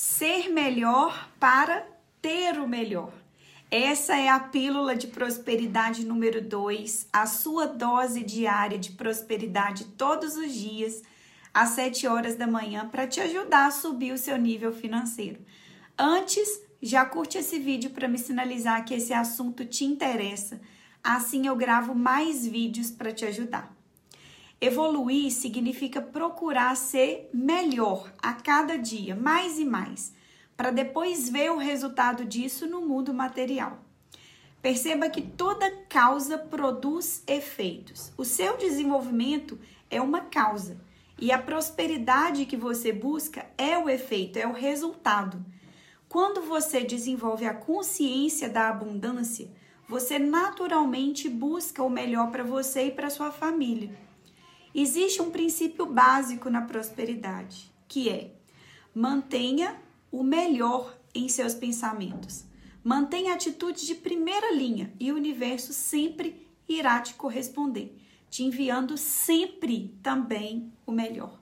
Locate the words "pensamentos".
61.54-62.44